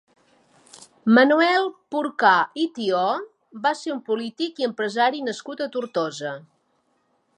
Manuel 1.17 1.67
Porcar 1.95 2.33
i 2.63 2.65
Tió 2.79 3.03
va 3.67 3.75
ser 3.83 3.93
un 3.97 4.01
polític 4.09 4.63
i 4.63 4.67
empresari 4.71 5.23
nascut 5.29 5.63
a 5.67 5.69
Tortosa. 5.77 6.33